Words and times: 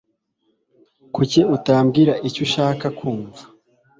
Kuki 1.15 1.39
utambwira 1.55 2.13
icyo 2.27 2.41
ushaka 2.47 2.85
kumva? 2.97 3.41